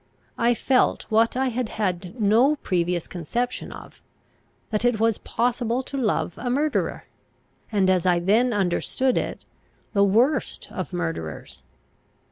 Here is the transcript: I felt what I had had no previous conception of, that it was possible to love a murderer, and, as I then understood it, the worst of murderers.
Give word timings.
I 0.39 0.55
felt 0.55 1.03
what 1.09 1.37
I 1.37 1.49
had 1.49 1.69
had 1.69 2.19
no 2.19 2.55
previous 2.55 3.05
conception 3.07 3.71
of, 3.71 4.01
that 4.71 4.83
it 4.83 4.99
was 4.99 5.19
possible 5.19 5.83
to 5.83 5.95
love 5.95 6.33
a 6.37 6.49
murderer, 6.49 7.05
and, 7.71 7.87
as 7.87 8.07
I 8.07 8.17
then 8.17 8.51
understood 8.51 9.15
it, 9.15 9.45
the 9.93 10.03
worst 10.03 10.69
of 10.71 10.91
murderers. 10.91 11.61